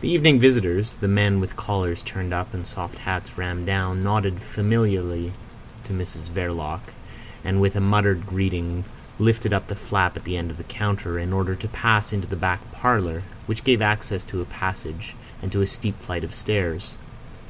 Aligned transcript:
The 0.00 0.08
evening 0.08 0.40
visitors—the 0.40 1.06
men 1.06 1.40
with 1.40 1.54
collars 1.54 2.02
turned 2.02 2.32
up 2.32 2.54
and 2.54 2.66
soft 2.66 2.96
hats 3.00 3.36
rammed 3.36 3.66
down—nodded 3.66 4.40
familiarly 4.40 5.34
to 5.84 5.92
Mrs 5.92 6.30
Verloc, 6.30 6.80
and 7.44 7.60
with 7.60 7.76
a 7.76 7.80
muttered 7.80 8.26
greeting, 8.26 8.84
lifted 9.18 9.52
up 9.52 9.66
the 9.66 9.74
flap 9.76 10.16
at 10.16 10.24
the 10.24 10.38
end 10.38 10.50
of 10.50 10.56
the 10.56 10.64
counter 10.64 11.18
in 11.18 11.34
order 11.34 11.54
to 11.54 11.68
pass 11.68 12.14
into 12.14 12.26
the 12.28 12.34
back 12.34 12.72
parlour, 12.72 13.22
which 13.44 13.62
gave 13.62 13.82
access 13.82 14.24
to 14.24 14.40
a 14.40 14.46
passage 14.46 15.14
and 15.42 15.52
to 15.52 15.60
a 15.60 15.66
steep 15.66 16.00
flight 16.00 16.24
of 16.24 16.32
stairs. 16.34 16.96